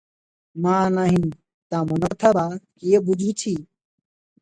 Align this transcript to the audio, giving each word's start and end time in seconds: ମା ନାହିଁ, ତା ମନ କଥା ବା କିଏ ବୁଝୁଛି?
ମା 0.65 0.77
ନାହିଁ, 0.95 1.21
ତା 1.69 1.83
ମନ 1.91 2.11
କଥା 2.17 2.35
ବା 2.41 2.49
କିଏ 2.65 3.07
ବୁଝୁଛି? 3.11 3.59